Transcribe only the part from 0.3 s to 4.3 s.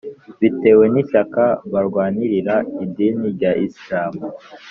bitewe n’ishyaka barwanirira idini rya isilamu